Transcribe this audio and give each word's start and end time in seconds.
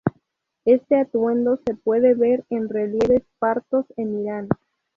Este 0.65 0.99
atuendo 0.99 1.59
se 1.63 1.75
puede 1.75 2.15
ver 2.15 2.43
en 2.49 2.69
relieves 2.69 3.21
partos 3.37 3.85
en 3.97 4.19
Irán. 4.21 4.49